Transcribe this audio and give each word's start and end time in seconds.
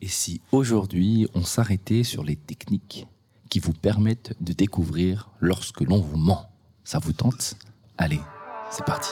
Et 0.00 0.08
si 0.08 0.40
aujourd'hui 0.52 1.26
on 1.34 1.42
s'arrêtait 1.42 2.04
sur 2.04 2.22
les 2.22 2.36
techniques 2.36 3.06
qui 3.50 3.58
vous 3.58 3.72
permettent 3.72 4.34
de 4.40 4.52
découvrir 4.52 5.30
lorsque 5.40 5.80
l'on 5.80 6.00
vous 6.00 6.16
ment 6.16 6.48
Ça 6.84 6.98
vous 6.98 7.12
tente? 7.12 7.56
Allez, 7.96 8.20
c'est 8.70 8.84
parti. 8.84 9.10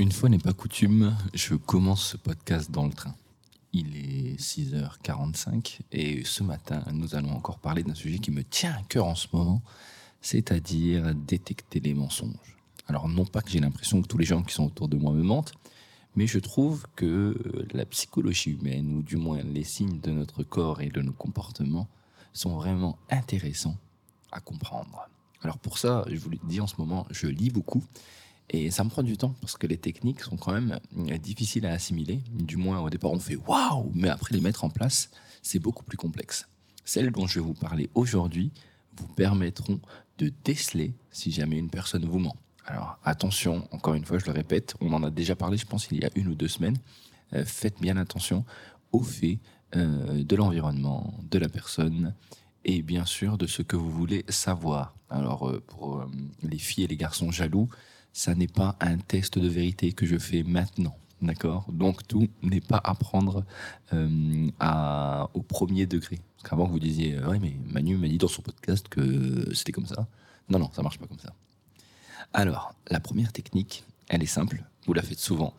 Une 0.00 0.10
fois 0.10 0.28
n'est 0.28 0.38
pas 0.38 0.52
coutume, 0.52 1.16
je 1.34 1.54
commence 1.54 2.08
ce 2.08 2.16
podcast 2.16 2.70
dans 2.70 2.86
le 2.86 2.92
train. 2.92 3.14
Il 3.76 3.96
est 3.96 4.40
6h45 4.40 5.80
et 5.90 6.22
ce 6.24 6.44
matin, 6.44 6.84
nous 6.92 7.16
allons 7.16 7.32
encore 7.32 7.58
parler 7.58 7.82
d'un 7.82 7.94
sujet 7.94 8.18
qui 8.20 8.30
me 8.30 8.44
tient 8.44 8.72
à 8.72 8.82
cœur 8.82 9.04
en 9.04 9.16
ce 9.16 9.26
moment, 9.32 9.62
c'est-à-dire 10.20 11.12
détecter 11.12 11.80
les 11.80 11.92
mensonges. 11.92 12.56
Alors 12.86 13.08
non 13.08 13.26
pas 13.26 13.42
que 13.42 13.50
j'ai 13.50 13.58
l'impression 13.58 14.00
que 14.00 14.06
tous 14.06 14.16
les 14.16 14.26
gens 14.26 14.44
qui 14.44 14.54
sont 14.54 14.66
autour 14.66 14.86
de 14.86 14.96
moi 14.96 15.12
me 15.12 15.24
mentent, 15.24 15.54
mais 16.14 16.28
je 16.28 16.38
trouve 16.38 16.86
que 16.94 17.36
la 17.72 17.84
psychologie 17.84 18.52
humaine, 18.52 18.96
ou 18.96 19.02
du 19.02 19.16
moins 19.16 19.42
les 19.42 19.64
signes 19.64 19.98
de 19.98 20.12
notre 20.12 20.44
corps 20.44 20.80
et 20.80 20.88
de 20.90 21.02
nos 21.02 21.12
comportements, 21.12 21.88
sont 22.32 22.54
vraiment 22.54 22.96
intéressants 23.10 23.76
à 24.30 24.38
comprendre. 24.38 25.08
Alors 25.42 25.58
pour 25.58 25.78
ça, 25.78 26.04
je 26.08 26.16
vous 26.16 26.30
le 26.30 26.38
dis 26.44 26.60
en 26.60 26.68
ce 26.68 26.76
moment, 26.78 27.08
je 27.10 27.26
lis 27.26 27.50
beaucoup 27.50 27.82
et 28.50 28.70
ça 28.70 28.84
me 28.84 28.90
prend 28.90 29.02
du 29.02 29.16
temps 29.16 29.34
parce 29.40 29.56
que 29.56 29.66
les 29.66 29.78
techniques 29.78 30.20
sont 30.20 30.36
quand 30.36 30.52
même 30.52 30.78
euh, 30.98 31.18
difficiles 31.18 31.66
à 31.66 31.72
assimiler. 31.72 32.20
Du 32.30 32.56
moins, 32.56 32.80
au 32.80 32.90
départ, 32.90 33.12
on 33.12 33.18
fait 33.18 33.36
waouh, 33.36 33.90
mais 33.94 34.08
après 34.08 34.34
les 34.34 34.40
mettre 34.40 34.64
en 34.64 34.70
place, 34.70 35.10
c'est 35.42 35.58
beaucoup 35.58 35.84
plus 35.84 35.96
complexe. 35.96 36.46
Celles 36.84 37.10
dont 37.10 37.26
je 37.26 37.40
vais 37.40 37.46
vous 37.46 37.54
parler 37.54 37.88
aujourd'hui 37.94 38.52
vous 38.96 39.08
permettront 39.08 39.80
de 40.18 40.32
déceler 40.44 40.94
si 41.10 41.32
jamais 41.32 41.58
une 41.58 41.70
personne 41.70 42.04
vous 42.04 42.18
ment. 42.18 42.36
Alors 42.66 42.98
attention, 43.04 43.66
encore 43.72 43.94
une 43.94 44.04
fois, 44.04 44.18
je 44.18 44.26
le 44.26 44.32
répète, 44.32 44.74
on 44.80 44.92
en 44.92 45.02
a 45.02 45.10
déjà 45.10 45.34
parlé, 45.34 45.56
je 45.56 45.66
pense, 45.66 45.88
il 45.90 46.02
y 46.02 46.04
a 46.04 46.10
une 46.14 46.28
ou 46.28 46.34
deux 46.34 46.48
semaines. 46.48 46.76
Euh, 47.32 47.44
faites 47.44 47.80
bien 47.80 47.96
attention 47.96 48.44
aux 48.92 49.02
faits 49.02 49.38
euh, 49.74 50.22
de 50.22 50.36
l'environnement, 50.36 51.14
de 51.30 51.38
la 51.38 51.48
personne 51.48 52.14
et 52.64 52.82
bien 52.82 53.04
sûr 53.04 53.36
de 53.36 53.46
ce 53.46 53.62
que 53.62 53.76
vous 53.76 53.90
voulez 53.90 54.24
savoir. 54.28 54.94
Alors 55.10 55.52
pour 55.66 56.06
les 56.42 56.58
filles 56.58 56.84
et 56.84 56.88
les 56.88 56.96
garçons 56.96 57.30
jaloux, 57.30 57.68
ça 58.14 58.34
n'est 58.36 58.48
pas 58.48 58.76
un 58.80 58.96
test 58.96 59.38
de 59.38 59.48
vérité 59.48 59.92
que 59.92 60.06
je 60.06 60.16
fais 60.16 60.44
maintenant. 60.44 60.96
D'accord? 61.20 61.66
Donc 61.70 62.06
tout 62.06 62.28
n'est 62.42 62.60
pas 62.60 62.80
à 62.82 62.94
prendre 62.94 63.44
euh, 63.92 65.26
au 65.34 65.42
premier 65.42 65.86
degré. 65.86 66.20
Parce 66.36 66.48
qu'avant, 66.48 66.66
vous 66.66 66.78
disiez, 66.78 67.16
euh, 67.16 67.30
oui, 67.30 67.38
mais 67.40 67.56
Manu 67.70 67.96
m'a 67.96 68.08
dit 68.08 68.18
dans 68.18 68.28
son 68.28 68.42
podcast 68.42 68.88
que 68.88 69.52
c'était 69.52 69.72
comme 69.72 69.86
ça. 69.86 70.06
Non, 70.48 70.60
non, 70.60 70.70
ça 70.72 70.82
marche 70.82 70.98
pas 70.98 71.06
comme 71.06 71.18
ça. 71.18 71.34
Alors, 72.32 72.74
la 72.88 73.00
première 73.00 73.32
technique, 73.32 73.84
elle 74.08 74.22
est 74.22 74.26
simple, 74.26 74.62
vous 74.86 74.92
la 74.92 75.02
faites 75.02 75.18
souvent. 75.18 75.52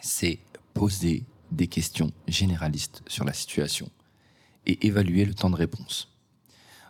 C'est 0.00 0.38
poser 0.72 1.24
des 1.52 1.66
questions 1.66 2.12
généralistes 2.28 3.02
sur 3.08 3.24
la 3.24 3.32
situation 3.34 3.90
et 4.64 4.86
évaluer 4.86 5.24
le 5.24 5.34
temps 5.34 5.50
de 5.50 5.56
réponse. 5.56 6.08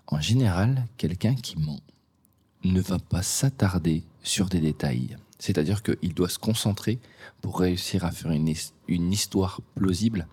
En 0.06 0.20
général, 0.20 0.86
quelqu'un 0.96 1.34
qui 1.34 1.58
ment 1.58 1.80
ne 2.64 2.80
va 2.80 2.98
pas 2.98 3.22
s'attarder 3.22 4.04
sur 4.22 4.48
des 4.48 4.60
détails. 4.60 5.16
C'est-à-dire 5.38 5.82
qu'il 5.82 6.14
doit 6.14 6.28
se 6.28 6.38
concentrer 6.38 6.98
pour 7.40 7.60
réussir 7.60 8.04
à 8.04 8.10
faire 8.10 8.32
une, 8.32 8.52
une, 8.88 9.12
histoire 9.12 9.60
plausible 9.74 10.26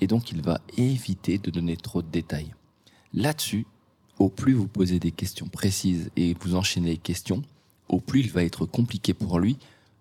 et 0.00 0.06
donc 0.06 0.30
il 0.30 0.42
va 0.42 0.60
éviter 0.76 1.38
de 1.38 1.50
donner 1.50 1.76
trop 1.76 2.02
de 2.02 2.10
détails. 2.10 2.54
Là-dessus, 3.12 3.66
au 4.18 4.28
plus 4.28 4.54
vous 4.54 4.68
posez 4.68 5.00
des 5.00 5.10
questions 5.10 5.48
précises 5.48 6.10
et 6.16 6.34
vous 6.40 6.54
enchaînez 6.54 6.90
les 6.90 6.96
questions, 6.96 7.42
au 7.88 8.00
plus 8.00 8.20
il 8.20 8.30
va 8.30 8.44
être 8.44 8.66
compliqué 8.66 9.12
pour 9.12 9.38
lui, 9.38 9.58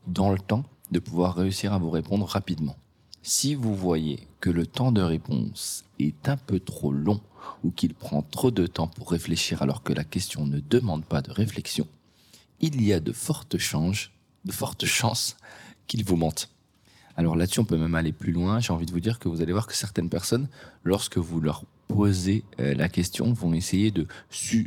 dans 0.07 0.31
le 0.31 0.39
temps, 0.39 0.63
de 0.91 0.99
pouvoir 0.99 1.35
réussir 1.35 1.73
à 1.73 1.79
vous 1.79 1.89
répondre 1.89 2.25
rapidement. 2.25 2.75
Si 3.23 3.55
vous 3.55 3.73
voyez 3.73 4.27
que 4.41 4.49
le 4.49 4.67
temps 4.67 4.91
de 4.91 5.01
réponse 5.01 5.85
est 5.97 6.27
un 6.27 6.37
peu 6.37 6.59
trop 6.59 6.91
long 6.91 7.21
ou 7.63 7.71
qu'il 7.71 7.93
prend 7.93 8.21
trop 8.21 8.51
de 8.51 8.67
temps 8.67 8.87
pour 8.87 9.11
réfléchir 9.11 9.61
alors 9.61 9.81
que 9.81 9.93
la 9.93 10.03
question 10.03 10.45
ne 10.45 10.59
demande 10.59 11.05
pas 11.05 11.21
de 11.21 11.31
réflexion, 11.31 11.87
il 12.63 12.81
y 12.81 12.93
a 12.93 12.99
de 12.99 13.11
fortes 13.11 13.57
chances, 13.57 14.09
de 14.45 14.51
fortes 14.51 14.85
chances 14.85 15.35
qu'il 15.87 16.05
vous 16.05 16.15
mente. 16.15 16.49
Alors 17.17 17.35
là-dessus, 17.35 17.59
on 17.59 17.65
peut 17.65 17.77
même 17.77 17.95
aller 17.95 18.13
plus 18.13 18.31
loin. 18.31 18.59
J'ai 18.59 18.71
envie 18.73 18.85
de 18.85 18.91
vous 18.91 18.99
dire 18.99 19.19
que 19.19 19.27
vous 19.27 19.41
allez 19.41 19.51
voir 19.51 19.67
que 19.67 19.75
certaines 19.75 20.09
personnes, 20.09 20.47
lorsque 20.83 21.17
vous 21.17 21.41
leur 21.41 21.65
posez 21.87 22.43
euh, 22.59 22.73
la 22.73 22.89
question, 22.89 23.33
vont 23.33 23.53
essayer 23.53 23.91
de 23.91 24.07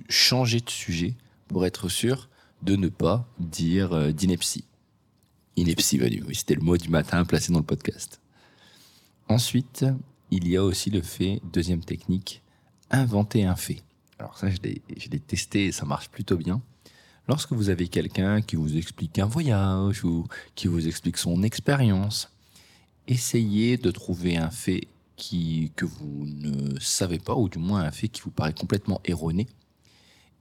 changer 0.08 0.60
de 0.60 0.70
sujet 0.70 1.14
pour 1.48 1.64
être 1.64 1.88
sûr 1.88 2.28
de 2.62 2.76
ne 2.76 2.88
pas 2.88 3.26
dire 3.38 3.92
euh, 3.92 4.12
d'ineptie. 4.12 4.64
Ineptie, 5.56 5.98
oui, 6.00 6.34
c'était 6.34 6.54
le 6.54 6.60
mot 6.60 6.76
du 6.76 6.90
matin 6.90 7.24
placé 7.24 7.50
dans 7.50 7.60
le 7.60 7.64
podcast. 7.64 8.20
Ensuite, 9.28 9.86
il 10.30 10.46
y 10.46 10.56
a 10.56 10.62
aussi 10.62 10.90
le 10.90 11.00
fait, 11.00 11.40
deuxième 11.50 11.82
technique, 11.82 12.42
inventer 12.90 13.44
un 13.44 13.56
fait. 13.56 13.82
Alors 14.18 14.36
ça, 14.36 14.50
je 14.50 14.58
l'ai 14.60 15.20
testé 15.20 15.66
et 15.66 15.72
ça 15.72 15.86
marche 15.86 16.10
plutôt 16.10 16.36
bien. 16.36 16.60
Lorsque 17.28 17.52
vous 17.52 17.70
avez 17.70 17.88
quelqu'un 17.88 18.40
qui 18.40 18.56
vous 18.56 18.76
explique 18.76 19.18
un 19.18 19.26
voyage 19.26 20.04
ou 20.04 20.26
qui 20.54 20.68
vous 20.68 20.86
explique 20.86 21.16
son 21.16 21.42
expérience, 21.42 22.30
essayez 23.08 23.76
de 23.76 23.90
trouver 23.90 24.36
un 24.36 24.50
fait 24.50 24.88
que 25.74 25.84
vous 25.84 26.26
ne 26.26 26.78
savez 26.78 27.18
pas, 27.18 27.34
ou 27.34 27.48
du 27.48 27.58
moins 27.58 27.82
un 27.82 27.90
fait 27.90 28.08
qui 28.08 28.20
vous 28.20 28.30
paraît 28.30 28.52
complètement 28.52 29.00
erroné, 29.04 29.46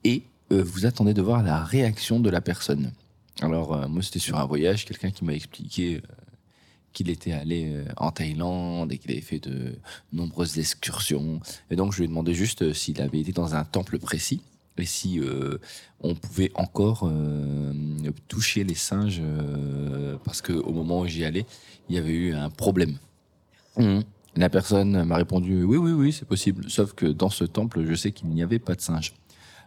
et 0.03 0.23
euh, 0.51 0.63
vous 0.63 0.85
attendez 0.85 1.13
de 1.13 1.21
voir 1.21 1.43
la 1.43 1.63
réaction 1.63 2.19
de 2.19 2.29
la 2.29 2.41
personne. 2.41 2.91
Alors, 3.41 3.73
euh, 3.73 3.87
moi, 3.87 4.03
c'était 4.03 4.19
sur 4.19 4.37
un 4.37 4.45
voyage, 4.45 4.85
quelqu'un 4.85 5.11
qui 5.11 5.23
m'a 5.23 5.33
expliqué 5.33 5.95
euh, 5.95 6.01
qu'il 6.93 7.09
était 7.09 7.31
allé 7.31 7.83
en 7.97 8.11
Thaïlande 8.11 8.91
et 8.91 8.97
qu'il 8.97 9.11
avait 9.11 9.21
fait 9.21 9.39
de 9.39 9.75
nombreuses 10.13 10.59
excursions. 10.59 11.41
Et 11.69 11.75
donc, 11.75 11.91
je 11.91 11.97
lui 11.97 12.05
ai 12.05 12.07
demandé 12.07 12.33
juste 12.33 12.71
s'il 12.73 13.01
avait 13.01 13.19
été 13.19 13.33
dans 13.33 13.55
un 13.55 13.65
temple 13.65 13.99
précis 13.99 14.41
et 14.77 14.85
si 14.85 15.19
euh, 15.19 15.57
on 16.01 16.15
pouvait 16.15 16.51
encore 16.55 17.09
toucher 18.27 18.63
les 18.63 18.75
singes 18.75 19.21
parce 20.23 20.41
qu'au 20.41 20.71
moment 20.71 21.01
où 21.01 21.07
j'y 21.07 21.23
allais, 21.23 21.45
il 21.89 21.95
y 21.95 21.97
avait 21.97 22.13
eu 22.13 22.33
un 22.33 22.49
problème. 22.49 22.97
Mmh. 23.77 23.99
La 24.37 24.49
personne 24.49 25.05
m'a 25.05 25.15
répondu 25.15 25.63
oui, 25.63 25.77
oui, 25.77 25.91
oui, 25.91 26.11
c'est 26.11 26.27
possible. 26.27 26.69
Sauf 26.69 26.93
que 26.93 27.05
dans 27.05 27.29
ce 27.29 27.45
temple, 27.45 27.85
je 27.87 27.95
sais 27.95 28.11
qu'il 28.11 28.27
n'y 28.29 28.43
avait 28.43 28.59
pas 28.59 28.75
de 28.75 28.81
singes. 28.81 29.13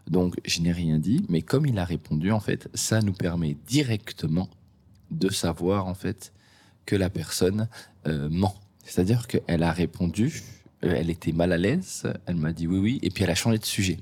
Donc, 0.09 0.37
je 0.45 0.61
n'ai 0.61 0.73
rien 0.73 0.99
dit, 0.99 1.25
mais 1.29 1.43
comme 1.43 1.67
il 1.67 1.79
a 1.79 1.85
répondu, 1.85 2.31
en 2.33 2.41
fait, 2.41 2.69
ça 2.75 3.01
nous 3.01 3.13
permet 3.13 3.57
directement 3.67 4.49
de 5.11 5.31
savoir, 5.31 5.87
en 5.87 5.95
fait, 5.95 6.33
que 6.87 6.97
la 6.97 7.11
personne 7.11 7.69
euh, 8.07 8.29
ment. 8.31 8.55
C'est-à-dire 8.85 9.27
qu'elle 9.27 9.63
a 9.63 9.73
répondu, 9.73 10.43
euh, 10.85 10.95
elle 10.97 11.11
était 11.11 11.33
mal 11.33 11.53
à 11.53 11.59
l'aise, 11.59 12.05
elle 12.27 12.37
m'a 12.37 12.53
dit 12.53 12.67
oui, 12.67 12.79
oui, 12.79 12.99
et 13.03 13.11
puis 13.11 13.25
elle 13.25 13.31
a 13.31 13.35
changé 13.35 13.59
de 13.59 13.65
sujet. 13.65 13.99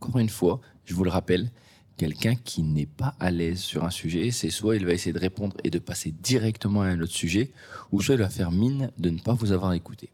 Encore 0.00 0.18
une 0.18 0.28
fois, 0.28 0.60
je 0.84 0.94
vous 0.94 1.04
le 1.04 1.10
rappelle, 1.10 1.50
quelqu'un 1.96 2.34
qui 2.34 2.62
n'est 2.62 2.86
pas 2.86 3.14
à 3.20 3.30
l'aise 3.30 3.60
sur 3.60 3.84
un 3.84 3.90
sujet, 3.90 4.30
c'est 4.30 4.50
soit 4.50 4.76
il 4.76 4.86
va 4.86 4.92
essayer 4.92 5.12
de 5.12 5.18
répondre 5.18 5.56
et 5.64 5.70
de 5.70 5.78
passer 5.78 6.12
directement 6.22 6.82
à 6.82 6.86
un 6.86 7.00
autre 7.00 7.12
sujet, 7.12 7.50
ou 7.92 8.00
soit 8.00 8.14
il 8.14 8.20
va 8.20 8.30
faire 8.30 8.50
mine 8.50 8.90
de 8.98 9.10
ne 9.10 9.18
pas 9.18 9.34
vous 9.34 9.52
avoir 9.52 9.72
écouté. 9.72 10.08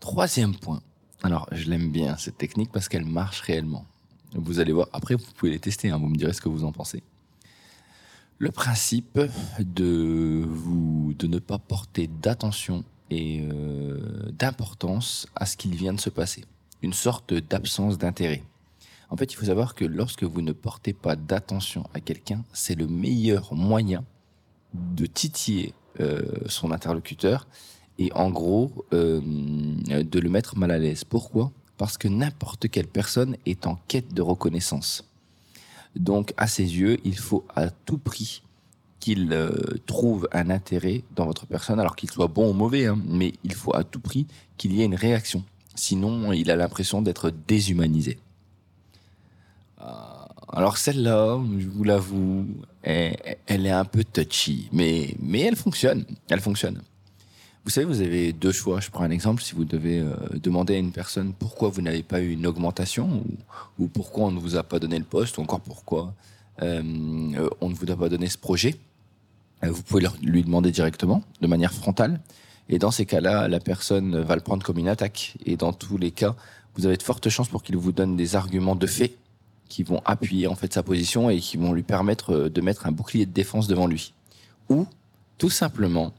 Troisième 0.00 0.56
point. 0.56 0.82
Alors, 1.22 1.48
je 1.52 1.70
l'aime 1.70 1.90
bien 1.90 2.16
cette 2.16 2.36
technique 2.36 2.72
parce 2.72 2.88
qu'elle 2.88 3.04
marche 3.04 3.40
réellement. 3.40 3.86
Vous 4.34 4.58
allez 4.58 4.72
voir. 4.72 4.88
Après, 4.92 5.14
vous 5.14 5.24
pouvez 5.36 5.52
les 5.52 5.58
tester. 5.58 5.90
Hein, 5.90 5.98
vous 5.98 6.08
me 6.08 6.16
direz 6.16 6.32
ce 6.32 6.40
que 6.40 6.48
vous 6.48 6.64
en 6.64 6.72
pensez 6.72 7.02
le 8.42 8.50
principe 8.50 9.20
de, 9.60 10.44
ne 11.22 11.38
pas 11.38 11.58
porter 11.58 12.08
d'attention 12.08 12.82
et 13.08 13.40
euh, 13.40 14.00
d'importance 14.36 15.28
à 15.36 15.46
ce 15.46 15.56
qu'il 15.56 15.76
vient 15.76 15.92
de 15.92 16.00
se 16.00 16.10
passer. 16.10 16.44
Une 16.82 16.92
sorte 16.92 17.32
d'absence 17.32 17.98
d'intérêt. 17.98 18.42
En 19.08 19.16
fait, 19.16 19.32
il 19.32 19.36
faut 19.36 19.46
savoir 19.46 19.74
que 19.74 19.84
lorsque 19.84 20.24
vous 20.24 20.42
ne 20.42 20.52
portez 20.52 20.92
pas 20.92 21.16
d'attention 21.16 21.84
à 21.94 22.00
quelqu'un, 22.00 22.44
c'est 22.52 22.74
le 22.74 22.86
meilleur 22.86 23.54
moyen 23.54 24.04
de 24.74 25.06
titiller 25.06 25.74
euh, 26.00 26.22
son 26.46 26.72
interlocuteur 26.72 27.46
et 27.98 28.10
en 28.14 28.30
gros 28.30 28.72
euh, 28.94 29.20
de 29.20 30.18
le 30.18 30.30
mettre 30.30 30.56
mal 30.56 30.70
à 30.70 30.78
l'aise. 30.78 31.04
Pourquoi? 31.04 31.52
Parce 31.76 31.98
que 31.98 32.08
n'importe 32.08 32.70
quelle 32.70 32.86
personne 32.86 33.36
est 33.44 33.66
en 33.66 33.76
quête 33.86 34.14
de 34.14 34.22
reconnaissance. 34.22 35.04
Donc, 35.94 36.32
à 36.38 36.46
ses 36.46 36.62
yeux, 36.62 36.98
il 37.04 37.18
faut 37.18 37.44
à 37.54 37.70
tout 37.70 37.98
prix 37.98 38.42
qu'il 38.98 39.32
euh, 39.32 39.52
trouve 39.84 40.28
un 40.32 40.48
intérêt 40.48 41.02
dans 41.14 41.26
votre 41.26 41.44
personne, 41.44 41.80
alors 41.80 41.96
qu'il 41.96 42.10
soit 42.10 42.28
bon 42.28 42.50
ou 42.50 42.52
mauvais, 42.54 42.86
hein, 42.86 42.98
mais 43.04 43.34
il 43.44 43.52
faut 43.52 43.74
à 43.74 43.84
tout 43.84 44.00
prix 44.00 44.26
qu'il 44.56 44.72
y 44.72 44.80
ait 44.80 44.86
une 44.86 44.94
réaction. 44.94 45.44
Sinon, 45.74 46.32
il 46.32 46.50
a 46.50 46.56
l'impression 46.56 47.02
d'être 47.02 47.32
déshumanisé. 47.48 48.18
Euh, 49.80 49.84
alors 50.52 50.76
celle-là, 50.76 51.40
je 51.58 51.66
vous 51.66 51.84
l'avoue, 51.84 52.46
elle, 52.82 53.66
est 53.66 53.70
un 53.70 53.84
peu 53.84 54.04
touchy, 54.04 54.68
mais, 54.72 55.14
mais 55.20 55.40
elle 55.40 55.56
fonctionne. 55.56 56.04
Elle 56.28 56.40
fonctionne. 56.40 56.82
Vous 57.64 57.70
savez, 57.70 57.86
vous 57.86 58.00
avez 58.00 58.32
deux 58.32 58.52
choix. 58.52 58.80
Je 58.80 58.90
prends 58.90 59.04
un 59.04 59.10
exemple. 59.10 59.42
Si 59.42 59.54
vous 59.54 59.64
devez 59.64 60.00
euh, 60.00 60.14
demander 60.34 60.74
à 60.74 60.78
une 60.78 60.90
personne 60.90 61.32
pourquoi 61.32 61.68
vous 61.68 61.80
n'avez 61.80 62.02
pas 62.02 62.20
eu 62.20 62.32
une 62.32 62.46
augmentation 62.46 63.22
ou, 63.78 63.86
pourquoi 63.86 64.26
on 64.26 64.30
ne 64.32 64.40
vous 64.40 64.56
a 64.56 64.62
pas 64.62 64.78
donné 64.78 64.98
le 64.98 65.04
poste 65.04 65.38
ou 65.38 65.42
encore 65.42 65.60
pourquoi 65.60 66.12
euh, 66.60 66.82
on 67.60 67.68
ne 67.68 67.74
vous 67.74 67.90
a 67.90 67.96
pas 67.96 68.08
donné 68.08 68.28
ce 68.28 68.36
projet, 68.36 68.76
vous 69.62 69.82
pouvez 69.82 70.06
lui 70.22 70.42
demander 70.42 70.70
directement, 70.70 71.22
de 71.40 71.46
manière 71.46 71.72
frontale. 71.72 72.20
Et 72.68 72.78
dans 72.78 72.90
ces 72.90 73.06
cas-là, 73.06 73.48
la 73.48 73.60
personne 73.60 74.20
va 74.22 74.34
le 74.34 74.40
prendre 74.40 74.64
comme 74.64 74.78
une 74.78 74.88
attaque. 74.88 75.34
Et 75.44 75.56
dans 75.56 75.72
tous 75.72 75.98
les 75.98 76.10
cas, 76.10 76.34
vous 76.74 76.86
avez 76.86 76.96
de 76.96 77.02
fortes 77.02 77.28
chances 77.28 77.48
pour 77.48 77.62
qu'il 77.62 77.76
vous 77.76 77.92
donne 77.92 78.16
des 78.16 78.36
arguments 78.36 78.76
de 78.76 78.86
fait 78.86 79.16
qui 79.68 79.82
vont 79.82 80.02
appuyer 80.04 80.46
en 80.46 80.54
fait 80.54 80.72
sa 80.72 80.82
position 80.82 81.30
et 81.30 81.38
qui 81.38 81.56
vont 81.56 81.72
lui 81.72 81.82
permettre 81.82 82.34
euh, 82.34 82.50
de 82.50 82.60
mettre 82.60 82.86
un 82.86 82.92
bouclier 82.92 83.24
de 83.24 83.32
défense 83.32 83.68
devant 83.68 83.86
lui. 83.86 84.12
Ou 84.68 84.86
tout 85.38 85.50
simplement 85.50 86.12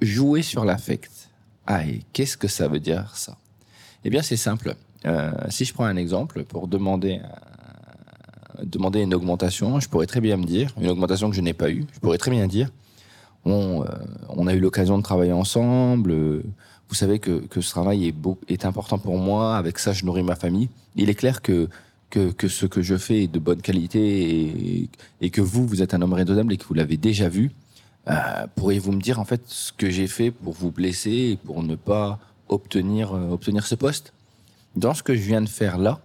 jouer 0.00 0.42
sur 0.42 0.64
l'affect. 0.64 1.28
Ah, 1.66 1.86
et 1.86 2.02
qu'est-ce 2.12 2.36
que 2.36 2.48
ça 2.48 2.66
veut 2.66 2.80
dire 2.80 3.14
ça? 3.14 3.36
Eh 4.04 4.10
bien, 4.10 4.22
c'est 4.22 4.36
simple. 4.36 4.74
Euh, 5.06 5.30
si 5.48 5.64
je 5.64 5.72
prends 5.72 5.84
un 5.84 5.96
exemple 5.96 6.42
pour 6.44 6.66
demander 6.66 7.20
euh, 7.22 8.64
demander 8.64 9.00
une 9.00 9.14
augmentation, 9.14 9.78
je 9.78 9.88
pourrais 9.88 10.06
très 10.06 10.20
bien 10.20 10.36
me 10.36 10.44
dire 10.44 10.74
une 10.80 10.88
augmentation 10.88 11.30
que 11.30 11.36
je 11.36 11.40
n'ai 11.40 11.52
pas 11.52 11.70
eue. 11.70 11.86
Je 11.94 12.00
pourrais 12.00 12.18
très 12.18 12.32
bien 12.32 12.46
dire 12.48 12.70
on, 13.52 13.84
on 14.28 14.46
a 14.46 14.54
eu 14.54 14.60
l'occasion 14.60 14.98
de 14.98 15.02
travailler 15.02 15.32
ensemble. 15.32 16.12
vous 16.88 16.94
savez 16.94 17.18
que, 17.18 17.42
ce 17.60 17.70
travail 17.70 18.06
est, 18.06 18.12
beau, 18.12 18.38
est 18.48 18.64
important 18.64 18.98
pour 18.98 19.18
moi. 19.18 19.56
Avec 19.56 19.78
ça, 19.78 19.92
je 19.92 20.04
nourris 20.04 20.22
ma 20.22 20.36
famille. 20.36 20.68
Il 20.96 21.10
est 21.10 21.14
clair 21.14 21.42
que 21.42 21.68
ce 22.12 22.66
que 22.66 22.82
je 22.82 22.96
fais 22.96 23.24
est 23.24 23.28
de 23.28 23.38
bonne 23.38 23.62
qualité 23.62 24.88
et, 25.20 25.30
que 25.30 25.40
vous, 25.40 25.66
vous 25.66 25.82
êtes 25.82 25.94
un 25.94 26.02
homme 26.02 26.14
raisonnable 26.14 26.52
et 26.52 26.56
que 26.56 26.64
vous 26.64 26.74
l'avez 26.74 26.96
déjà 26.96 27.28
vu, 27.28 27.50
euh, 28.08 28.46
pourriez-vous 28.54 28.92
me 28.92 29.00
dire 29.00 29.20
en 29.20 29.24
fait 29.24 29.42
ce 29.46 29.72
que 29.72 29.90
j'ai 29.90 30.06
fait 30.06 30.30
pour 30.30 30.54
vous 30.54 30.70
blesser 30.70 31.10
et 31.10 31.36
pour 31.36 31.62
ne 31.62 31.74
pas 31.74 32.18
obtenir, 32.48 33.14
euh, 33.14 33.30
obtenir 33.30 33.66
ce 33.66 33.74
poste? 33.74 34.14
Dans 34.76 34.94
ce 34.94 35.02
que 35.02 35.14
je 35.14 35.20
viens 35.20 35.42
de 35.42 35.48
faire 35.48 35.76
là, 35.76 36.00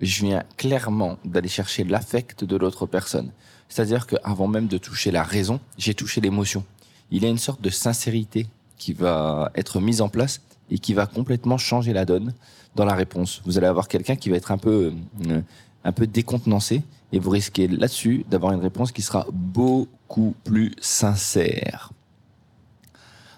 je 0.00 0.24
viens 0.24 0.44
clairement 0.56 1.18
d'aller 1.24 1.48
chercher 1.48 1.82
l'affect 1.82 2.44
de 2.44 2.56
l'autre 2.56 2.86
personne. 2.86 3.32
C'est-à-dire 3.68 4.06
qu'avant 4.06 4.46
même 4.46 4.68
de 4.68 4.78
toucher 4.78 5.10
la 5.10 5.22
raison, 5.22 5.60
j'ai 5.76 5.94
touché 5.94 6.20
l'émotion. 6.20 6.64
Il 7.10 7.22
y 7.22 7.26
a 7.26 7.28
une 7.28 7.38
sorte 7.38 7.60
de 7.60 7.70
sincérité 7.70 8.46
qui 8.76 8.92
va 8.92 9.50
être 9.54 9.80
mise 9.80 10.00
en 10.00 10.08
place 10.08 10.40
et 10.70 10.78
qui 10.78 10.94
va 10.94 11.06
complètement 11.06 11.58
changer 11.58 11.92
la 11.92 12.04
donne 12.04 12.34
dans 12.76 12.84
la 12.84 12.94
réponse. 12.94 13.42
Vous 13.44 13.58
allez 13.58 13.66
avoir 13.66 13.88
quelqu'un 13.88 14.16
qui 14.16 14.30
va 14.30 14.36
être 14.36 14.52
un 14.52 14.58
peu, 14.58 14.92
euh, 15.28 15.40
un 15.84 15.92
peu 15.92 16.06
décontenancé 16.06 16.82
et 17.12 17.18
vous 17.18 17.30
risquez 17.30 17.68
là-dessus 17.68 18.24
d'avoir 18.28 18.52
une 18.52 18.60
réponse 18.60 18.92
qui 18.92 19.02
sera 19.02 19.26
beaucoup 19.32 20.34
plus 20.44 20.74
sincère. 20.80 21.92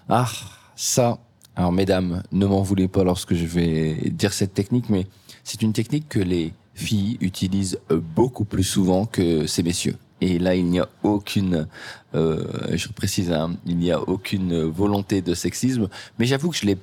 Ah, 0.09 0.29
ça. 0.75 1.19
Alors, 1.55 1.71
mesdames, 1.71 2.23
ne 2.31 2.45
m'en 2.45 2.61
voulez 2.61 2.87
pas 2.87 3.03
lorsque 3.03 3.33
je 3.33 3.45
vais 3.45 4.09
dire 4.09 4.33
cette 4.33 4.53
technique, 4.53 4.89
mais 4.89 5.07
c'est 5.43 5.61
une 5.61 5.73
technique 5.73 6.07
que 6.09 6.19
les 6.19 6.53
filles 6.73 7.17
utilisent 7.21 7.79
beaucoup 7.89 8.45
plus 8.45 8.63
souvent 8.63 9.05
que 9.05 9.47
ces 9.47 9.63
messieurs. 9.63 9.97
Et 10.21 10.37
là, 10.37 10.55
il 10.55 10.65
n'y 10.65 10.79
a 10.79 10.87
aucune, 11.03 11.67
euh, 12.13 12.45
je 12.73 12.87
précise, 12.89 13.31
hein, 13.31 13.55
il 13.65 13.77
n'y 13.77 13.91
a 13.91 13.99
aucune 13.99 14.63
volonté 14.63 15.21
de 15.21 15.33
sexisme, 15.33 15.89
mais 16.19 16.25
j'avoue 16.25 16.51
que 16.51 16.57
je 16.57 16.65
l'ai 16.67 16.77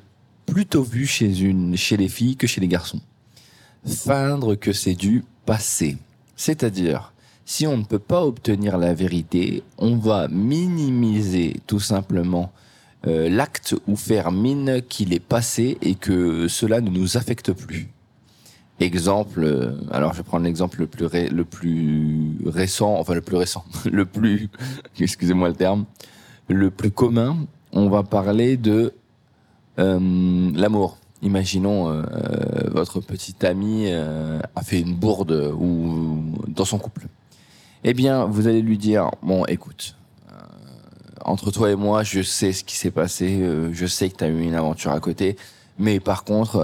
plutôt 0.47 0.83
vu 0.83 1.07
chez, 1.07 1.29
les 1.29 2.09
filles 2.09 2.37
que 2.37 2.47
chez 2.47 2.61
les 2.61 2.69
garçons. 2.69 3.01
Feindre 3.87 4.57
que 4.57 4.73
c'est 4.73 4.95
du 4.95 5.25
passé. 5.47 5.97
C'est-à-dire, 6.35 7.13
si 7.45 7.67
on 7.67 7.77
ne 7.77 7.85
peut 7.85 7.99
pas 8.01 8.25
obtenir 8.25 8.77
la 8.77 8.93
vérité, 8.93 9.63
on 9.79 9.97
va 9.97 10.27
minimiser 10.29 11.61
tout 11.67 11.81
simplement 11.81 12.53
euh, 13.07 13.29
l'acte 13.29 13.77
ou 13.87 13.95
faire 13.95 14.33
mine 14.33 14.83
qu'il 14.89 15.13
est 15.13 15.21
passé 15.21 15.79
et 15.81 15.95
que 15.95 16.49
cela 16.49 16.81
ne 16.81 16.91
nous 16.91 17.17
affecte 17.17 17.53
plus. 17.53 17.89
Exemple, 18.81 19.43
euh, 19.43 19.73
alors 19.91 20.13
je 20.13 20.19
vais 20.19 20.23
prendre 20.23 20.45
l'exemple 20.45 20.79
le 20.79 20.87
plus 20.87 21.09
le 21.29 21.45
plus 21.45 22.39
récent, 22.47 22.95
enfin 22.95 23.15
le 23.15 23.21
plus 23.21 23.37
récent, 23.37 23.65
le 23.91 24.05
plus, 24.05 24.49
excusez-moi 25.01 25.49
le 25.49 25.55
terme, 25.55 25.85
le 26.49 26.71
plus 26.71 26.93
commun. 26.93 27.37
On 27.73 27.89
va 27.89 28.03
parler 28.03 28.57
de 28.57 28.93
euh, 29.79 30.51
l'amour. 30.55 30.99
Imaginons 31.23 31.89
euh, 31.89 32.03
euh, 32.03 32.71
votre 32.71 33.01
petite 33.01 33.43
amie 33.45 33.91
a 33.91 34.63
fait 34.63 34.81
une 34.81 34.95
bourde 34.95 35.53
ou 35.59 36.23
dans 36.47 36.65
son 36.65 36.79
couple. 36.79 37.07
Eh 37.85 37.95
bien, 37.95 38.25
vous 38.25 38.47
allez 38.47 38.63
lui 38.63 38.79
dire 38.79 39.11
bon, 39.23 39.45
écoute, 39.47 39.97
entre 41.25 41.51
toi 41.51 41.71
et 41.71 41.77
moi, 41.77 42.03
je 42.03 42.23
sais 42.23 42.53
ce 42.53 42.65
qui 42.65 42.77
s'est 42.77 42.91
passé, 42.91 43.45
je 43.73 43.87
sais 43.87 44.09
que 44.09 44.17
tu 44.17 44.25
as 44.25 44.29
eu 44.29 44.41
une 44.41 44.55
aventure 44.55 44.93
à 44.93 45.01
côté, 45.01 45.37
mais 45.79 46.01
par 46.01 46.25
contre, 46.25 46.63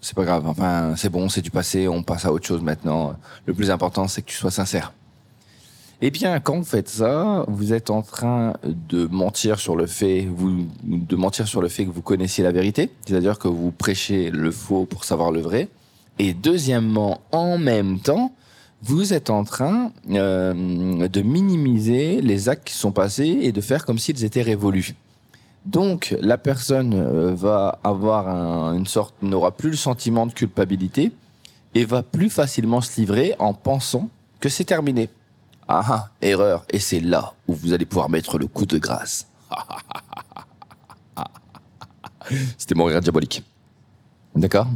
c'est 0.00 0.14
pas 0.14 0.24
grave. 0.24 0.46
Enfin, 0.46 0.94
c'est 0.96 1.10
bon, 1.10 1.28
c'est 1.28 1.42
du 1.42 1.50
passé, 1.50 1.88
on 1.88 2.02
passe 2.02 2.24
à 2.24 2.32
autre 2.32 2.46
chose 2.46 2.62
maintenant. 2.62 3.14
Le 3.46 3.54
plus 3.54 3.70
important, 3.70 4.08
c'est 4.08 4.22
que 4.22 4.28
tu 4.28 4.36
sois 4.36 4.50
sincère. 4.50 4.92
Eh 6.06 6.10
bien, 6.10 6.38
quand 6.40 6.58
vous 6.58 6.64
faites 6.64 6.88
ça, 6.88 7.44
vous 7.48 7.72
êtes 7.72 7.88
en 7.88 8.02
train 8.02 8.54
de 8.62 9.06
mentir 9.06 9.58
sur 9.58 9.76
le 9.76 9.86
fait, 9.86 10.28
vous, 10.30 10.66
de 10.82 11.16
mentir 11.16 11.46
sur 11.46 11.62
le 11.62 11.68
fait 11.68 11.86
que 11.86 11.90
vous 11.90 12.02
connaissiez 12.02 12.44
la 12.44 12.52
vérité, 12.52 12.90
c'est-à-dire 13.06 13.38
que 13.38 13.48
vous 13.48 13.70
prêchez 13.70 14.30
le 14.30 14.50
faux 14.50 14.84
pour 14.84 15.04
savoir 15.04 15.30
le 15.30 15.40
vrai. 15.40 15.68
Et 16.18 16.34
deuxièmement, 16.34 17.20
en 17.32 17.58
même 17.58 18.00
temps, 18.00 18.32
vous 18.82 19.14
êtes 19.14 19.30
en 19.30 19.44
train 19.44 19.92
euh, 20.10 21.08
de 21.08 21.22
minimiser 21.22 22.20
les 22.20 22.48
actes 22.48 22.68
qui 22.68 22.74
sont 22.74 22.92
passés 22.92 23.38
et 23.42 23.52
de 23.52 23.60
faire 23.60 23.86
comme 23.86 23.98
s'ils 23.98 24.24
étaient 24.24 24.42
révolus. 24.42 24.94
Donc, 25.64 26.14
la 26.20 26.36
personne 26.36 26.94
euh, 26.94 27.34
va 27.34 27.78
avoir 27.82 28.28
une 28.74 28.86
sorte, 28.86 29.14
n'aura 29.22 29.52
plus 29.52 29.70
le 29.70 29.76
sentiment 29.76 30.26
de 30.26 30.32
culpabilité 30.32 31.12
et 31.74 31.84
va 31.84 32.02
plus 32.02 32.30
facilement 32.30 32.80
se 32.80 33.00
livrer 33.00 33.34
en 33.38 33.54
pensant 33.54 34.10
que 34.40 34.48
c'est 34.48 34.64
terminé. 34.64 35.08
Ah 35.66 35.82
ah, 35.88 36.08
erreur. 36.20 36.64
Et 36.70 36.78
c'est 36.78 37.00
là 37.00 37.32
où 37.48 37.54
vous 37.54 37.72
allez 37.72 37.86
pouvoir 37.86 38.10
mettre 38.10 38.38
le 38.38 38.46
coup 38.46 38.66
de 38.66 38.76
grâce. 38.78 39.26
C'était 42.58 42.74
mon 42.74 42.84
rire 42.84 43.00
diabolique. 43.00 43.42
D'accord? 44.34 44.66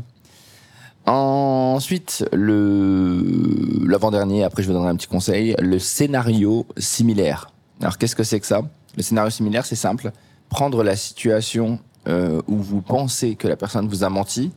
Ensuite, 1.05 2.25
le 2.33 3.87
l'avant-dernier, 3.87 4.45
après 4.45 4.63
je 4.63 4.69
vous 4.69 4.75
donnerai 4.75 4.91
un 4.91 4.97
petit 4.97 5.07
conseil, 5.07 5.55
le 5.59 5.79
scénario 5.79 6.67
similaire. 6.77 7.51
Alors 7.81 7.97
qu'est-ce 7.97 8.15
que 8.15 8.25
c'est 8.25 8.41
que 8.41 8.47
ça? 8.47 8.63
Le 8.97 9.03
scénario 9.03 9.31
similaire, 9.31 9.65
c'est 9.65 9.77
simple. 9.77 10.13
Prendre 10.49 10.83
la 10.83 10.97
situation 10.97 11.79
euh, 12.07 12.41
où 12.47 12.57
vous 12.57 12.81
pensez 12.81 13.35
que 13.35 13.49
la 13.49 13.57
personne 13.57 13.89
vous 13.89 14.05
a 14.05 14.09
menti 14.09 14.51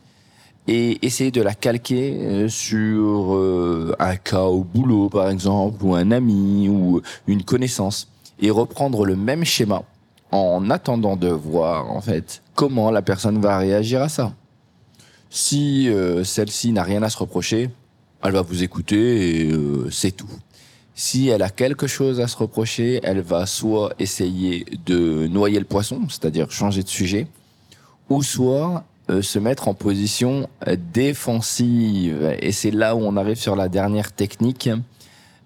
et 0.68 1.04
essayer 1.04 1.30
de 1.30 1.42
la 1.42 1.54
calquer 1.54 2.16
euh, 2.20 2.48
sur 2.48 3.34
euh, 3.34 3.94
un 3.98 4.16
cas 4.16 4.44
au 4.44 4.62
boulot 4.62 5.08
par 5.08 5.28
exemple 5.28 5.82
ou 5.84 5.94
un 5.94 6.10
ami 6.12 6.68
ou 6.68 7.02
une 7.26 7.42
connaissance 7.42 8.08
et 8.40 8.50
reprendre 8.50 9.04
le 9.04 9.16
même 9.16 9.44
schéma 9.44 9.82
en 10.30 10.70
attendant 10.70 11.16
de 11.16 11.28
voir 11.28 11.90
en 11.90 12.00
fait 12.00 12.42
comment 12.54 12.90
la 12.90 13.02
personne 13.02 13.40
va 13.40 13.58
réagir 13.58 14.02
à 14.02 14.08
ça. 14.08 14.32
Si 15.30 15.88
euh, 15.88 16.22
celle-ci 16.24 16.72
n'a 16.72 16.84
rien 16.84 17.02
à 17.02 17.08
se 17.08 17.18
reprocher, 17.18 17.70
elle 18.22 18.32
va 18.32 18.42
vous 18.42 18.62
écouter 18.62 19.48
et 19.48 19.52
c'est 19.90 20.12
tout. 20.12 20.30
Si 20.94 21.28
elle 21.28 21.42
a 21.42 21.50
quelque 21.50 21.86
chose 21.86 22.20
à 22.20 22.28
se 22.28 22.36
reprocher, 22.36 23.00
elle 23.02 23.20
va 23.20 23.46
soit 23.46 23.94
essayer 23.98 24.66
de 24.84 25.26
noyer 25.26 25.58
le 25.58 25.64
poisson, 25.64 26.02
c'est-à-dire 26.08 26.50
changer 26.50 26.82
de 26.82 26.88
sujet, 26.88 27.26
ou 28.10 28.22
soit 28.22 28.84
euh, 29.10 29.22
se 29.22 29.38
mettre 29.38 29.68
en 29.68 29.74
position 29.74 30.48
défensive. 30.92 32.36
Et 32.40 32.52
c'est 32.52 32.70
là 32.70 32.94
où 32.94 33.00
on 33.00 33.16
arrive 33.16 33.36
sur 33.38 33.56
la 33.56 33.68
dernière 33.68 34.12
technique. 34.12 34.68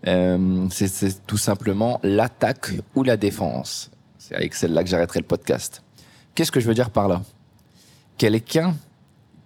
Euh, 0.07 0.67
c'est 0.71 1.27
tout 1.27 1.39
simplement 1.39 2.01
l'attaque 2.03 2.73
ou 2.95 3.03
la 3.03 3.17
défense. 3.17 3.91
C'est 4.19 4.35
avec 4.35 4.55
celle-là 4.55 4.83
que 4.83 4.91
j'arrêterai 4.91 5.21
le 5.21 5.27
podcast. 5.27 5.83
Qu'est-ce 6.35 6.53
que 6.53 6.61
je 6.61 6.67
veux 6.67 6.75
dire 6.75 6.91
par 6.91 7.09
là? 7.09 7.23
Quelqu'un 8.19 8.75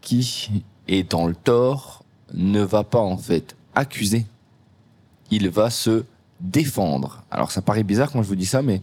qui 0.00 0.64
est 0.88 1.10
dans 1.10 1.26
le 1.26 1.34
tort 1.34 2.04
ne 2.34 2.62
va 2.62 2.84
pas 2.84 3.00
en 3.00 3.16
fait 3.16 3.54
accuser. 3.74 4.24
Il 5.30 5.48
va 5.50 5.70
se 5.70 6.04
défendre. 6.40 7.22
Alors 7.30 7.52
ça 7.52 7.62
paraît 7.62 7.82
bizarre 7.82 8.10
quand 8.10 8.22
je 8.22 8.28
vous 8.28 8.36
dis 8.36 8.46
ça, 8.46 8.62
mais 8.62 8.82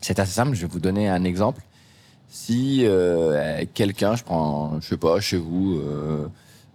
c'est 0.00 0.18
assez 0.18 0.32
simple. 0.32 0.54
Je 0.54 0.62
vais 0.62 0.72
vous 0.72 0.80
donner 0.80 1.08
un 1.08 1.24
exemple 1.24 1.62
si 2.28 2.80
euh, 2.84 3.64
quelqu'un, 3.74 4.16
je 4.16 4.24
prends, 4.24 4.80
je 4.80 4.88
sais 4.88 4.96
pas, 4.96 5.20
chez 5.20 5.38
vous, 5.38 5.78
euh, 5.78 6.26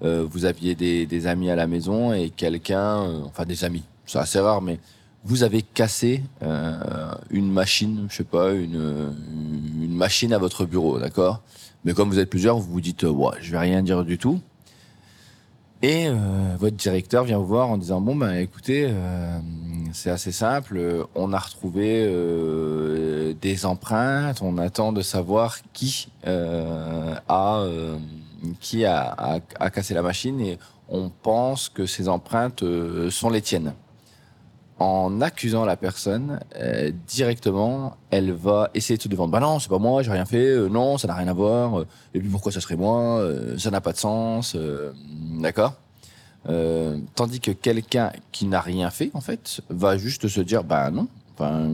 euh, 0.03 0.25
vous 0.29 0.45
aviez 0.45 0.75
des, 0.75 1.27
amis 1.27 1.49
à 1.49 1.55
la 1.55 1.67
maison 1.67 2.13
et 2.13 2.29
quelqu'un, 2.29 3.23
enfin 3.25 3.45
des 3.45 3.63
amis, 3.63 3.83
c'est 4.05 4.19
assez 4.19 4.39
rare, 4.39 4.61
mais 4.61 4.79
vous 5.23 5.43
avez 5.43 5.61
cassé 5.61 6.23
une 7.29 7.51
machine, 7.51 8.07
je 8.09 8.17
sais 8.17 8.23
pas, 8.23 8.53
une, 8.53 9.13
une 9.81 9.93
machine 9.93 10.33
à 10.33 10.39
votre 10.39 10.65
bureau, 10.65 10.97
d'accord? 10.97 11.41
Mais 11.85 11.93
comme 11.93 12.09
vous 12.09 12.19
êtes 12.19 12.29
plusieurs, 12.29 12.57
vous 12.57 12.71
vous 12.71 12.81
dites, 12.81 13.03
ouais, 13.03 13.37
je 13.39 13.51
vais 13.51 13.59
rien 13.59 13.83
dire 13.83 14.03
du 14.03 14.17
tout. 14.17 14.39
Et 15.83 16.09
votre 16.59 16.75
directeur 16.75 17.23
vient 17.23 17.39
vous 17.39 17.47
voir 17.47 17.69
en 17.69 17.77
disant 17.77 18.01
bon 18.01 18.15
ben 18.15 18.35
écoutez 18.35 18.93
c'est 19.93 20.09
assez 20.09 20.31
simple. 20.31 21.05
On 21.15 21.33
a 21.33 21.39
retrouvé 21.39 22.05
euh, 22.07 23.33
des 23.41 23.65
empreintes. 23.65 24.41
On 24.41 24.57
attend 24.57 24.93
de 24.93 25.01
savoir 25.01 25.57
qui 25.73 26.09
euh, 26.27 27.15
a 27.27 27.59
euh, 27.59 27.97
qui 28.59 28.85
a, 28.85 29.39
cassé 29.73 29.93
la 29.93 30.01
machine 30.01 30.39
et 30.41 30.57
on 30.89 31.09
pense 31.09 31.69
que 31.69 31.85
ces 31.85 32.09
empreintes 32.09 32.63
euh, 32.63 33.09
sont 33.09 33.29
les 33.29 33.41
tiennes. 33.41 33.73
En 34.81 35.21
accusant 35.21 35.63
la 35.63 35.77
personne 35.77 36.39
euh, 36.55 36.91
directement, 37.07 37.97
elle 38.09 38.31
va 38.31 38.71
essayer 38.73 38.97
de 38.97 39.01
se 39.03 39.07
défendre. 39.07 39.31
Bah 39.31 39.39
non, 39.39 39.59
c'est 39.59 39.69
pas 39.69 39.77
moi, 39.77 40.01
j'ai 40.01 40.11
rien 40.11 40.25
fait. 40.25 40.47
Euh, 40.47 40.69
non, 40.69 40.97
ça 40.97 41.07
n'a 41.07 41.13
rien 41.13 41.27
à 41.27 41.33
voir. 41.33 41.85
et 42.13 42.19
puis 42.19 42.29
pourquoi 42.29 42.51
ça 42.51 42.61
serait 42.61 42.77
moi 42.77 43.23
Ça 43.57 43.69
n'a 43.69 43.81
pas 43.81 43.91
de 43.91 43.97
sens. 43.97 44.57
D'accord 45.39 45.75
euh, 46.49 46.97
tandis 47.15 47.39
que 47.39 47.51
quelqu'un 47.51 48.11
qui 48.31 48.45
n'a 48.45 48.61
rien 48.61 48.89
fait, 48.89 49.11
en 49.13 49.21
fait, 49.21 49.61
va 49.69 49.97
juste 49.97 50.27
se 50.27 50.41
dire, 50.41 50.63
bah 50.63 50.89
non, 50.89 51.07
enfin, 51.33 51.69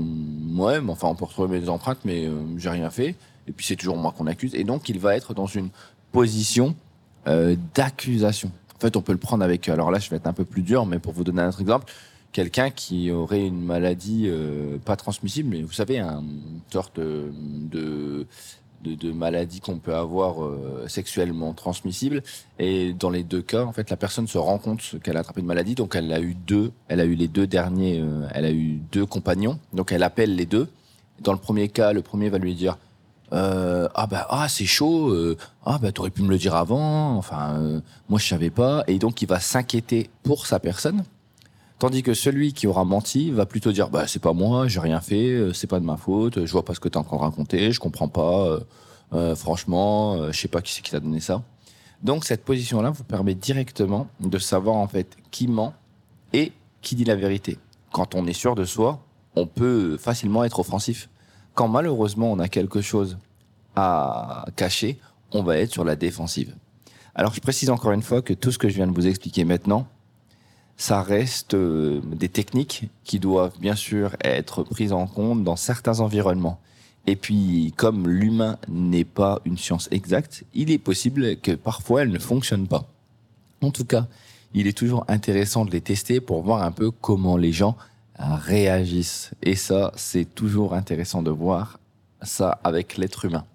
ouais, 0.57 0.79
enfin, 0.89 1.07
on 1.07 1.15
peut 1.15 1.25
retrouver 1.25 1.59
mes 1.59 1.69
empreintes, 1.69 1.99
mais 2.03 2.25
euh, 2.25 2.33
j'ai 2.57 2.69
rien 2.69 2.89
fait. 2.89 3.15
Et 3.47 3.53
puis 3.53 3.65
c'est 3.65 3.77
toujours 3.77 3.97
moi 3.97 4.13
qu'on 4.15 4.27
accuse. 4.27 4.53
Et 4.55 4.63
donc, 4.63 4.89
il 4.89 4.99
va 4.99 5.15
être 5.15 5.33
dans 5.33 5.45
une 5.45 5.69
position 6.11 6.75
euh, 7.27 7.55
d'accusation. 7.73 8.51
En 8.75 8.79
fait, 8.79 8.97
on 8.97 9.01
peut 9.01 9.13
le 9.13 9.17
prendre 9.17 9.43
avec. 9.43 9.69
Alors 9.69 9.89
là, 9.89 9.99
je 9.99 10.09
vais 10.09 10.17
être 10.17 10.27
un 10.27 10.33
peu 10.33 10.45
plus 10.45 10.63
dur, 10.63 10.85
mais 10.85 10.99
pour 10.99 11.13
vous 11.13 11.23
donner 11.23 11.41
un 11.41 11.49
autre 11.49 11.61
exemple, 11.61 11.91
quelqu'un 12.31 12.69
qui 12.69 13.11
aurait 13.11 13.45
une 13.45 13.63
maladie 13.63 14.25
euh, 14.27 14.77
pas 14.77 14.95
transmissible, 14.95 15.49
mais 15.49 15.61
vous 15.61 15.71
savez, 15.71 15.99
une 15.99 16.61
sorte 16.71 16.99
de, 16.99 18.25
maladies 19.13 19.59
qu'on 19.59 19.79
peut 19.79 19.95
avoir 19.95 20.43
euh, 20.43 20.85
sexuellement 20.87 21.53
transmissibles. 21.53 22.21
Et 22.59 22.93
dans 22.93 23.09
les 23.09 23.23
deux 23.23 23.41
cas, 23.41 23.63
en 23.63 23.73
fait, 23.73 23.89
la 23.89 23.97
personne 23.97 24.27
se 24.27 24.37
rend 24.37 24.59
compte 24.59 24.99
qu'elle 25.03 25.17
a 25.17 25.21
attrapé 25.21 25.41
une 25.41 25.47
maladie, 25.47 25.75
donc 25.75 25.95
elle 25.95 26.11
a 26.13 26.19
eu 26.19 26.35
deux, 26.35 26.71
elle 26.87 26.99
a 26.99 27.05
eu 27.05 27.15
les 27.15 27.27
deux 27.27 27.47
derniers, 27.47 27.99
euh, 28.01 28.27
elle 28.33 28.45
a 28.45 28.51
eu 28.51 28.79
deux 28.91 29.05
compagnons, 29.05 29.59
donc 29.73 29.91
elle 29.91 30.03
appelle 30.03 30.35
les 30.35 30.45
deux. 30.45 30.67
Dans 31.21 31.33
le 31.33 31.39
premier 31.39 31.69
cas, 31.69 31.93
le 31.93 32.01
premier 32.01 32.29
va 32.29 32.37
lui 32.37 32.53
dire 32.55 32.77
ah 33.31 34.07
bah 34.09 34.25
ah 34.29 34.47
c'est 34.47 34.65
chaud, 34.65 35.13
ah 35.65 35.79
bah 35.81 35.91
t'aurais 35.91 36.11
pu 36.11 36.21
me 36.21 36.29
le 36.29 36.37
dire 36.37 36.55
avant, 36.55 37.17
enfin 37.17 37.81
moi 38.07 38.19
je 38.19 38.25
savais 38.25 38.51
pas, 38.51 38.85
et 38.87 38.99
donc 38.99 39.21
il 39.21 39.27
va 39.27 39.41
s'inquiéter 39.41 40.09
pour 40.23 40.47
sa 40.47 40.59
personne. 40.61 41.03
Tandis 41.79 42.01
que 42.01 42.15
celui 42.15 42.53
qui 42.53 42.65
aura 42.65 42.85
menti 42.85 43.29
va 43.29 43.45
plutôt 43.45 43.71
dire 43.71 43.89
bah 43.89 44.07
c'est 44.07 44.21
pas 44.21 44.33
moi, 44.33 44.67
j'ai 44.67 44.79
rien 44.79 44.99
fait, 44.99 45.29
euh, 45.29 45.53
c'est 45.53 45.67
pas 45.67 45.79
de 45.79 45.85
ma 45.85 45.95
faute, 45.95 46.43
je 46.43 46.51
vois 46.51 46.65
pas 46.65 46.73
ce 46.73 46.79
que 46.79 46.89
tu 46.89 46.93
es 46.93 46.97
en 46.97 47.03
train 47.03 47.29
de 47.29 47.71
je 47.71 47.79
comprends 47.79 48.07
pas, 48.07 48.47
euh, 48.47 48.59
euh, 49.13 49.35
franchement, 49.35 50.15
euh, 50.15 50.31
je 50.31 50.39
sais 50.39 50.47
pas 50.47 50.61
qui 50.61 50.73
c'est 50.73 50.81
qui 50.81 50.91
t'a 50.91 50.99
donné 50.99 51.19
ça. 51.19 51.43
Donc 52.01 52.25
cette 52.25 52.43
position-là 52.43 52.89
vous 52.89 53.03
permet 53.03 53.35
directement 53.35 54.07
de 54.19 54.37
savoir 54.39 54.75
en 54.75 54.87
fait 54.87 55.15
qui 55.31 55.47
ment 55.47 55.73
et 56.33 56.51
qui 56.81 56.95
dit 56.95 57.05
la 57.05 57.15
vérité. 57.15 57.57
Quand 57.91 58.15
on 58.15 58.25
est 58.25 58.33
sûr 58.33 58.55
de 58.55 58.65
soi, 58.65 58.99
on 59.35 59.45
peut 59.45 59.97
facilement 59.97 60.43
être 60.43 60.59
offensif. 60.59 61.09
Quand 61.53 61.67
malheureusement 61.67 62.31
on 62.31 62.39
a 62.39 62.47
quelque 62.49 62.81
chose 62.81 63.17
à 63.75 64.45
cacher, 64.55 64.99
on 65.31 65.43
va 65.43 65.57
être 65.57 65.71
sur 65.71 65.83
la 65.83 65.95
défensive. 65.95 66.55
Alors 67.15 67.33
je 67.33 67.39
précise 67.39 67.69
encore 67.69 67.91
une 67.91 68.01
fois 68.01 68.21
que 68.21 68.33
tout 68.33 68.51
ce 68.51 68.57
que 68.57 68.67
je 68.67 68.75
viens 68.75 68.87
de 68.87 68.93
vous 68.93 69.07
expliquer 69.07 69.43
maintenant, 69.43 69.87
ça 70.77 71.01
reste 71.01 71.55
euh, 71.55 72.01
des 72.05 72.29
techniques 72.29 72.89
qui 73.03 73.19
doivent 73.19 73.57
bien 73.59 73.75
sûr 73.75 74.15
être 74.23 74.63
prises 74.63 74.93
en 74.93 75.07
compte 75.07 75.43
dans 75.43 75.55
certains 75.55 75.99
environnements. 75.99 76.59
Et 77.07 77.15
puis, 77.15 77.73
comme 77.77 78.07
l'humain 78.07 78.57
n'est 78.67 79.05
pas 79.05 79.41
une 79.45 79.57
science 79.57 79.87
exacte, 79.91 80.43
il 80.53 80.69
est 80.71 80.77
possible 80.77 81.37
que 81.37 81.51
parfois 81.51 82.03
elle 82.03 82.11
ne 82.11 82.19
fonctionne 82.19 82.67
pas. 82.67 82.85
En 83.61 83.71
tout 83.71 83.85
cas, 83.85 84.07
il 84.53 84.67
est 84.67 84.77
toujours 84.77 85.05
intéressant 85.07 85.65
de 85.65 85.71
les 85.71 85.81
tester 85.81 86.21
pour 86.21 86.43
voir 86.43 86.63
un 86.63 86.71
peu 86.71 86.91
comment 86.91 87.37
les 87.37 87.51
gens 87.51 87.75
réagissent. 88.19 89.31
Et 89.41 89.55
ça, 89.55 89.91
c'est 89.95 90.25
toujours 90.25 90.73
intéressant 90.73 91.21
de 91.21 91.31
voir 91.31 91.79
ça 92.21 92.59
avec 92.63 92.97
l'être 92.97 93.25
humain. 93.25 93.45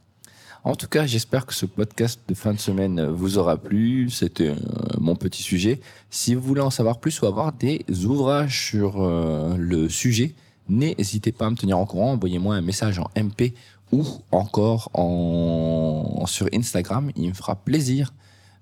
En 0.65 0.77
tout 0.77 0.87
cas, 0.87 1.07
j'espère 1.07 1.45
que 1.45 1.55
ce 1.55 1.67
podcast 1.67 2.21
de 2.29 2.35
fin 2.35 2.53
de 2.53 2.59
semaine 2.61 3.05
vous 3.07 3.37
aura 3.37 3.57
plu. 3.57 4.11
C'était 4.11 4.51
euh, 4.51 4.57
mon 5.01 5.17
petit 5.17 5.43
sujet. 5.43 5.81
Si 6.09 6.37
vous 6.37 6.41
voulez 6.41 6.61
en 6.61 6.71
savoir 6.71 7.01
plus 7.01 7.21
ou 7.21 7.27
avoir 7.27 7.53
des 7.53 7.85
ouvrages 8.05 8.69
sur 8.69 9.03
euh, 9.03 9.57
le 9.59 9.89
sujet, 9.89 10.35
n'hésitez 10.69 11.33
pas 11.33 11.47
à 11.47 11.51
me 11.51 11.57
tenir 11.57 11.79
en 11.79 11.85
courant. 11.85 12.13
Envoyez-moi 12.13 12.55
un 12.55 12.61
message 12.61 13.01
en 13.01 13.11
MP 13.17 13.55
ou 13.91 14.07
encore 14.31 14.89
en, 14.95 16.27
sur 16.27 16.47
Instagram. 16.55 17.11
Il 17.17 17.31
me 17.31 17.35
fera 17.35 17.57
plaisir 17.57 18.15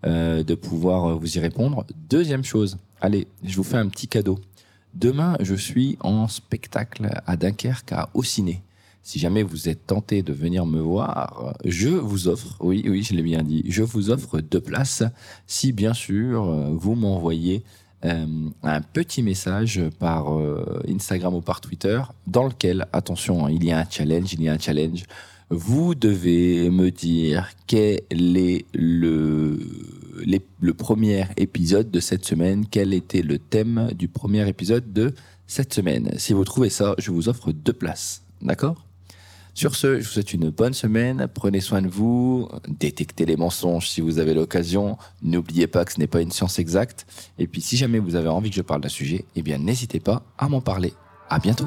euh, 0.07 0.43
de 0.43 0.55
pouvoir 0.55 1.19
vous 1.19 1.37
y 1.37 1.39
répondre. 1.39 1.85
Deuxième 2.09 2.45
chose, 2.45 2.79
allez, 3.03 3.29
je 3.45 3.55
vous 3.57 3.65
fais 3.65 3.77
un 3.77 3.89
petit 3.89 4.09
cadeau. 4.09 4.39
Demain, 4.95 5.37
je 5.41 5.55
suis 5.55 5.99
en 6.01 6.29
spectacle 6.29 7.11
à 7.27 7.37
Dunkerque 7.37 7.93
à 7.93 8.09
Ciné. 8.23 8.63
Si 9.03 9.19
jamais 9.19 9.43
vous 9.43 9.69
êtes 9.69 9.87
tenté 9.87 10.23
de 10.23 10.33
venir 10.33 10.67
me 10.67 10.81
voir, 10.81 11.55
je 11.65 11.89
vous 11.89 12.29
offre, 12.29 12.57
oui, 12.61 12.85
oui, 12.87 13.03
je 13.03 13.15
l'ai 13.15 13.23
bien 13.23 13.43
dit, 13.43 13.65
je 13.67 13.83
vous 13.83 14.11
offre 14.11 14.41
deux 14.41 14.61
places 14.61 15.03
si 15.47 15.73
bien 15.73 15.95
sûr 15.95 16.45
vous 16.73 16.95
m'envoyez 16.95 17.65
euh, 18.05 18.49
un 18.63 18.81
petit 18.81 19.23
message 19.23 19.83
par 19.99 20.35
euh, 20.35 20.83
Instagram 20.89 21.35
ou 21.35 21.43
par 21.43 21.61
Twitter 21.61 22.01
dans 22.27 22.47
lequel, 22.47 22.87
attention, 22.95 23.47
il 23.49 23.63
y 23.63 23.73
a 23.73 23.81
un 23.81 23.87
challenge, 23.89 24.33
il 24.33 24.43
y 24.43 24.49
a 24.49 24.55
un 24.55 24.59
challenge. 24.59 25.05
Vous 25.51 25.95
devez 25.95 26.71
me 26.71 26.91
dire 26.91 27.51
quel 27.67 28.01
est 28.11 28.65
le 28.73 29.59
premier 30.79 31.27
épisode 31.37 31.91
de 31.91 32.01
cette 32.01 32.25
semaine, 32.25 32.65
quel 32.71 32.95
était 32.95 33.23
le 33.23 33.39
thème 33.39 33.91
du 33.95 34.09
premier 34.09 34.49
épisode 34.49 34.93
de 34.93 35.13
cette 35.47 35.75
semaine. 35.75 36.13
Si 36.17 36.33
vous 36.33 36.45
trouvez 36.45 36.71
ça, 36.71 36.95
je 36.99 37.11
vous 37.11 37.29
offre 37.29 37.53
deux 37.53 37.73
places. 37.73 38.23
D'accord? 38.41 38.90
Sur 39.55 39.75
ce, 39.75 40.01
je 40.01 40.05
vous 40.05 40.11
souhaite 40.11 40.33
une 40.33 40.51
bonne 40.51 40.75
semaine. 40.75 41.29
Prenez 41.33 41.61
soin 41.61 41.83
de 41.83 41.89
vous. 41.89 42.49
Détectez 42.69 43.27
les 43.27 43.37
mensonges 43.37 43.89
si 43.89 44.01
vous 44.01 44.19
avez 44.19 44.35
l'occasion. 44.35 44.97
N'oubliez 45.23 45.67
pas 45.67 45.85
que 45.85 45.93
ce 45.93 45.99
n'est 45.99 46.07
pas 46.07 46.21
une 46.21 46.33
science 46.33 46.59
exacte. 46.59 47.07
Et 47.39 47.47
puis, 47.47 47.61
si 47.61 47.77
jamais 47.77 47.99
vous 47.99 48.17
avez 48.17 48.29
envie 48.29 48.51
que 48.51 48.57
je 48.57 48.63
parle 48.63 48.81
d'un 48.81 48.89
sujet, 48.89 49.25
eh 49.37 49.43
bien, 49.43 49.59
n'hésitez 49.59 50.01
pas 50.01 50.23
à 50.39 50.49
m'en 50.49 50.61
parler. 50.61 50.95
À 51.29 51.39
bientôt. 51.39 51.67